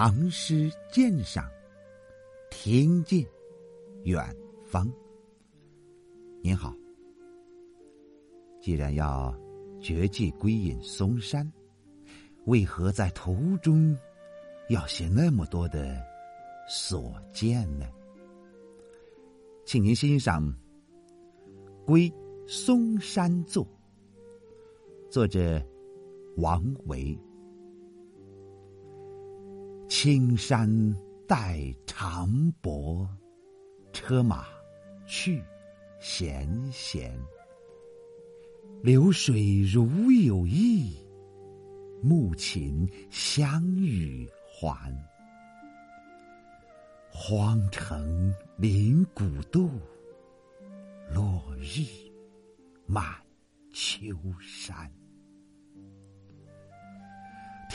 [0.00, 1.50] 唐诗鉴赏，
[2.52, 3.26] 听见
[4.04, 4.24] 远
[4.64, 4.88] 方。
[6.40, 6.72] 您好，
[8.60, 9.36] 既然要
[9.80, 11.52] 绝迹归隐嵩山，
[12.44, 13.98] 为何在途中
[14.68, 16.00] 要写那么多的
[16.68, 17.84] 所见呢？
[19.66, 20.46] 请您欣赏
[21.84, 22.08] 《归
[22.46, 23.66] 嵩山作》，
[25.10, 25.60] 作者
[26.36, 27.18] 王维。
[29.88, 30.68] 青山
[31.26, 33.08] 带长柏，
[33.90, 34.44] 车马
[35.06, 35.42] 去
[35.98, 37.18] 闲闲。
[38.82, 40.94] 流水如有意，
[42.02, 44.94] 暮琴相与还。
[47.10, 49.70] 荒城临古渡，
[51.14, 51.82] 落日
[52.86, 53.04] 满
[53.72, 54.97] 秋山。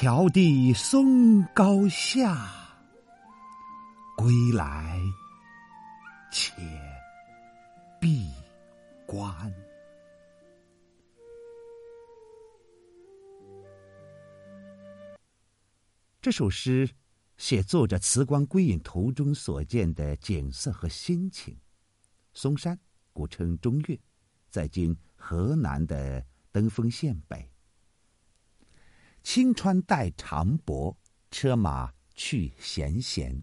[0.03, 2.37] 迢递松高下，
[4.17, 4.99] 归来
[6.29, 6.51] 且
[8.01, 8.29] 闭
[9.07, 9.25] 关。
[16.21, 16.89] 这首诗
[17.37, 21.57] 写作者辞官归隐途中所见的景色和心情。
[22.33, 22.77] 嵩山，
[23.13, 23.97] 古称中岳，
[24.49, 27.52] 在今河南的登封县北。
[29.23, 30.95] 青川带长柏，
[31.31, 33.41] 车马去闲闲。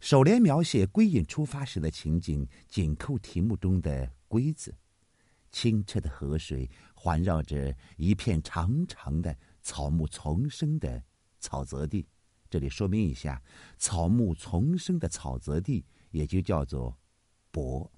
[0.00, 4.74] 首联描写归隐出发时的情景，紧扣题目中的“归”字。
[5.50, 11.02] 清澈的河水环绕着一片长长的草木丛生的
[11.38, 12.06] 草泽地。
[12.50, 13.40] 这里说明一下，
[13.78, 16.98] 草木丛生的草泽地也就叫做
[17.52, 17.90] “柏”。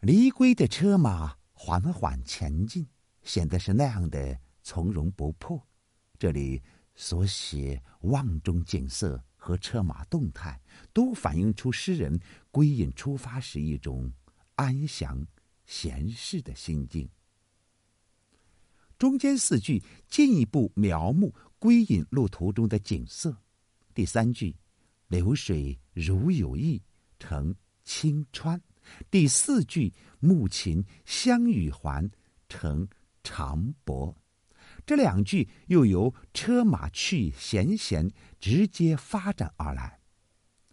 [0.00, 2.88] 离归的车马缓缓前进。
[3.30, 5.64] 显得是那样的从容不迫。
[6.18, 6.60] 这里
[6.96, 10.60] 所写望中景色和车马动态，
[10.92, 12.18] 都反映出诗人
[12.50, 14.12] 归隐出发时一种
[14.56, 15.24] 安详
[15.64, 17.08] 闲适的心境。
[18.98, 23.36] 中间四句进一步描摹归隐路途中的景色。
[23.94, 24.56] 第三句
[25.06, 26.82] “流水如有意”
[27.20, 27.54] 成
[27.84, 28.58] 青川；
[29.08, 32.10] 第四句“暮琴相与还”
[32.50, 32.88] 成。
[33.22, 34.16] 长柏，
[34.86, 40.00] 这两句又由车马去闲闲直接发展而来。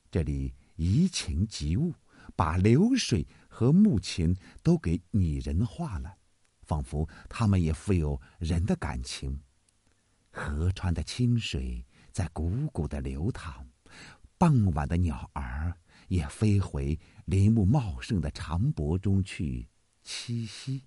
[0.09, 1.93] 这里移情及物，
[2.35, 6.17] 把流水和木琴都给拟人化了，
[6.63, 9.41] 仿佛他们也富有人的感情。
[10.31, 13.67] 河川的清水在汩汩的流淌，
[14.37, 19.67] 傍晚的鸟儿也飞回林木茂盛的长柏中去
[20.05, 20.83] 栖息，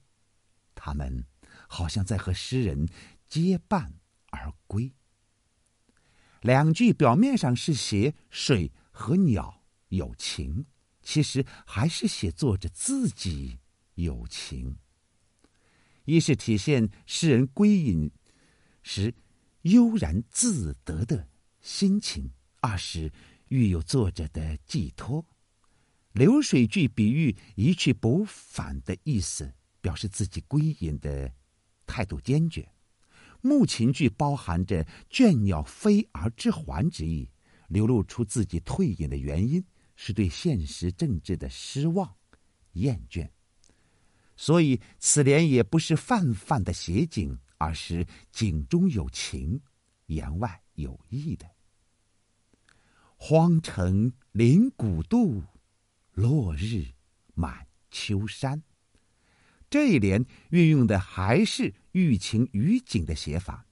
[0.74, 1.24] 它们。
[1.68, 2.88] 好像在和诗人
[3.28, 3.94] 结伴
[4.30, 4.92] 而归。
[6.40, 10.64] 两句表面上是写水和鸟有情，
[11.02, 13.58] 其实还是写作者自己
[13.94, 14.78] 有情。
[16.06, 18.10] 一是体现诗人归隐
[18.82, 19.14] 时
[19.62, 21.28] 悠然自得的
[21.60, 23.12] 心情；二是
[23.48, 25.26] 寓有作者的寄托。
[26.12, 31.30] 流水句比喻一去不返的意思，表示自己归隐的。
[31.90, 32.70] 态度坚决，
[33.42, 37.28] 木琴句包含着倦鸟飞而知还之意，
[37.66, 39.64] 流露出自己退隐的原因
[39.96, 42.14] 是对现实政治的失望、
[42.74, 43.28] 厌倦。
[44.36, 49.60] 所以此联也不是泛泛的写景，而是景中有情，
[50.06, 51.44] 言外有意的。
[53.16, 55.42] 荒城临古渡，
[56.12, 56.86] 落日
[57.34, 58.62] 满秋山。
[59.68, 63.66] 这一联运用的还是寓情于景的写法，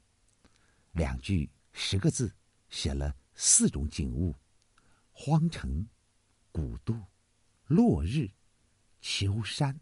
[0.93, 2.35] 两句十个字
[2.69, 4.35] 写了四种景物：
[5.13, 5.87] 荒城、
[6.51, 6.97] 古渡、
[7.67, 8.31] 落日、
[9.01, 9.79] 秋山，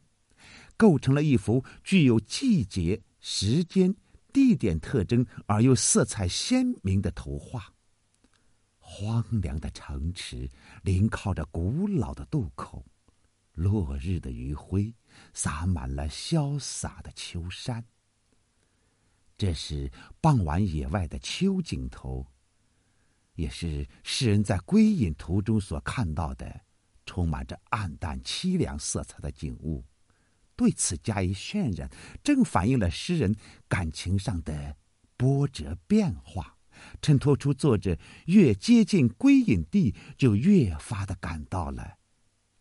[0.77, 3.95] 构成了一幅具有季节、时间、
[4.33, 7.73] 地点特征而又色彩鲜明的图画。
[8.79, 10.51] 荒凉的城池
[10.83, 12.85] 临靠着古老的渡口。
[13.55, 14.95] 落日的余晖
[15.33, 17.83] 洒满了潇洒的秋山。
[19.39, 19.91] 这是
[20.21, 22.27] 傍晚野外的秋景图，
[23.35, 26.63] 也是诗人在归隐途中所看到的
[27.05, 29.85] 充满着暗淡凄凉色彩的景物。
[30.57, 31.91] 对此加以渲染，
[32.25, 33.37] 正反映了诗人
[33.69, 34.75] 感情上的
[35.15, 36.57] 波折变化，
[37.03, 41.99] 衬托出作者越接近归隐地，就越发的感到了。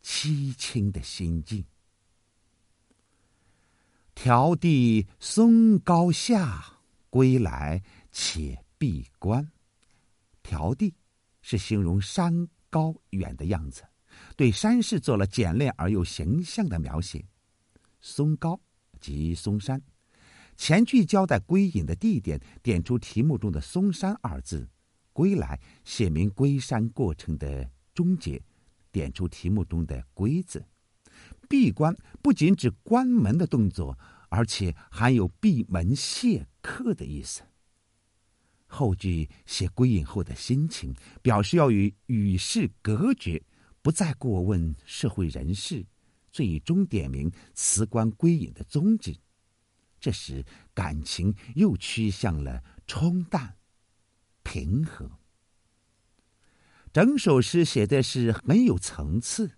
[0.04, 1.66] 凄清的心境。
[4.16, 6.80] 迢递松高下，
[7.10, 9.52] 归来且闭关。
[10.42, 10.96] 迢递
[11.42, 13.84] 是形容山高远的样子，
[14.36, 17.24] 对山势做了简练而又形象的描写。
[18.02, 18.60] 松高
[19.00, 19.82] 即嵩山。
[20.58, 24.66] 前句交代归隐的地点，点出题目中的“嵩山”二字；
[25.12, 28.42] 归来写明归山过程的终结，
[28.90, 30.66] 点出题目中的“归”字。
[31.48, 33.98] 闭关不仅指关门的动作，
[34.30, 37.42] 而且含有闭门谢客的意思。
[38.68, 43.42] 后句写归隐后的心情，表示要与与世隔绝，
[43.82, 45.86] 不再过问社会人事，
[46.32, 49.16] 最终点明辞官归隐的宗旨。
[50.00, 50.44] 这时，
[50.74, 53.56] 感情又趋向了冲淡、
[54.44, 55.10] 平和。
[56.92, 59.58] 整首诗写的是很有层次，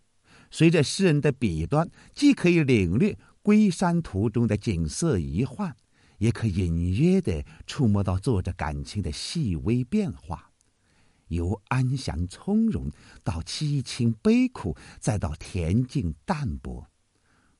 [0.49, 5.75] 随着诗人的笔端，既可以领略归山途中的景色遗幻，
[6.17, 10.51] 也可隐约的触摸到作者感情的细微变化，
[11.27, 12.89] 由安详从容
[13.23, 16.88] 到凄清悲苦，再到恬静淡泊。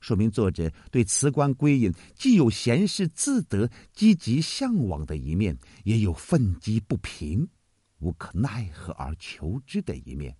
[0.00, 7.48] 说明作者对辞官归隐既有闲适自得、积极向往的一面，也有愤激不平、
[7.98, 10.36] 无可奈何而求之的一面。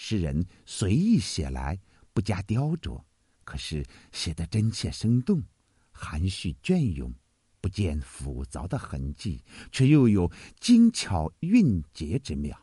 [0.00, 1.76] 诗人随意写来，
[2.12, 3.02] 不加雕琢，
[3.42, 5.42] 可是写得真切生动，
[5.90, 7.12] 含蓄隽永，
[7.60, 9.42] 不见复杂的痕迹，
[9.72, 10.30] 却又有
[10.60, 12.56] 精巧韵结之妙。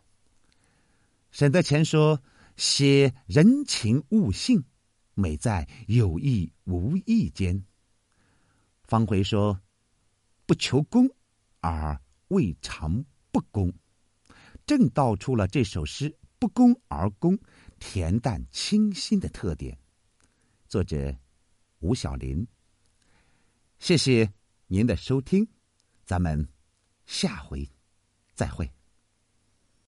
[1.31, 2.23] 沈德潜说
[2.55, 4.63] ：“写人情物性。”
[5.13, 7.65] 美在有意无意间。
[8.85, 9.59] 方回说
[10.47, 11.09] ：“不求功，
[11.59, 13.73] 而未尝不功。”
[14.65, 17.39] 正道出了这首诗不攻而攻、
[17.79, 19.79] 恬淡清新的特点。
[20.67, 21.17] 作者
[21.79, 22.47] 吴晓林。
[23.79, 24.31] 谢谢
[24.67, 25.47] 您的收听，
[26.05, 26.47] 咱们
[27.07, 27.67] 下回
[28.35, 28.71] 再会。